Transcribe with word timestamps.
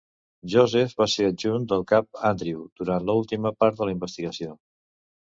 Joseph 0.53 0.95
va 1.01 1.07
ser 1.17 1.27
adjunt 1.33 1.69
del 1.75 1.85
cap 1.93 2.19
Andrew 2.33 2.65
durant 2.83 3.09
l'última 3.13 3.57
part 3.63 3.81
de 3.83 3.87
la 3.91 3.99
investigació. 4.01 4.61